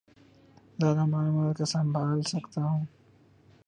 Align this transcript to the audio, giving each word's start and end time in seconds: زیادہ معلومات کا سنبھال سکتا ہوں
زیادہ 0.79 1.05
معلومات 1.05 1.57
کا 1.57 1.65
سنبھال 1.65 2.21
سکتا 2.23 2.61
ہوں 2.63 2.85